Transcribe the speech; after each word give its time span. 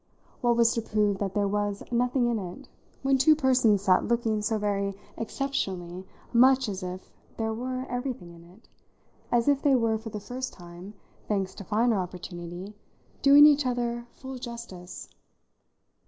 What 0.41 0.55
was 0.57 0.73
to 0.73 0.81
prove 0.81 1.19
that 1.19 1.35
there 1.35 1.47
was 1.47 1.83
"nothing 1.91 2.25
in 2.25 2.39
it" 2.39 2.67
when 3.03 3.19
two 3.19 3.35
persons 3.35 3.83
sat 3.83 4.03
looking 4.07 4.41
so 4.41 4.57
very 4.57 4.95
exceptionally 5.15 6.07
much 6.33 6.67
as 6.67 6.81
if 6.81 7.11
there 7.37 7.53
were 7.53 7.85
everything 7.87 8.31
in 8.33 8.43
it, 8.43 8.67
as 9.31 9.47
if 9.47 9.61
they 9.61 9.75
were 9.75 9.99
for 9.99 10.09
the 10.09 10.19
first 10.19 10.53
time 10.53 10.95
thanks 11.27 11.53
to 11.53 11.63
finer 11.63 11.99
opportunity 12.01 12.73
doing 13.21 13.45
each 13.45 13.63
other 13.63 14.07
full 14.11 14.39
justice? 14.39 15.07